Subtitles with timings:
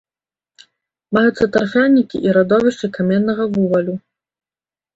[1.17, 3.95] Маюцца тарфянікі і радовішчы каменнага вугалю.